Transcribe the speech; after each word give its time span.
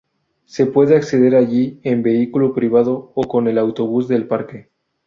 Se 0.45 0.65
puede 0.65 0.95
acceder 0.95 1.35
allí 1.35 1.79
en 1.83 2.01
vehículo 2.01 2.55
privado 2.55 3.11
o 3.13 3.27
con 3.27 3.47
el 3.47 3.59
autobús 3.59 4.07
del 4.07 4.25
parque. 4.27 4.71